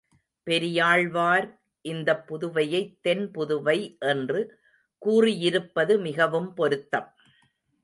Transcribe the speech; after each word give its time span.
பெரியாழ்வார் 0.47 1.47
இந்தப் 1.85 2.23
புதுவையைத் 2.27 2.97
தென் 3.01 3.31
புதுவை 3.31 3.77
என்று 4.07 4.41
கூறியிருப்பது 5.01 5.99
மிகவும் 5.99 6.53
பொருத்தம். 6.53 7.09